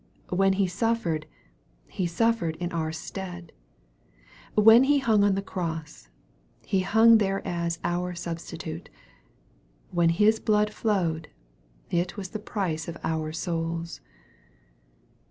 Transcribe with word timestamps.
When 0.31 0.53
He 0.53 0.65
suffered, 0.65 1.27
He 1.87 2.07
suffered 2.07 2.55
in 2.55 2.71
our 2.71 2.91
stead. 2.91 3.51
When 4.55 4.85
He 4.85 4.97
hung 4.97 5.23
on 5.23 5.35
the 5.35 5.43
cross, 5.43 6.09
He 6.65 6.79
hung 6.79 7.19
there 7.19 7.47
as 7.47 7.77
our 7.83 8.15
Substitute. 8.15 8.89
When 9.91 10.09
His 10.09 10.39
blood 10.39 10.73
flowed, 10.73 11.27
it 11.91 12.17
was 12.17 12.29
the 12.29 12.39
price 12.39 12.87
of 12.87 12.97
our 13.03 13.31
souls. 13.31 14.01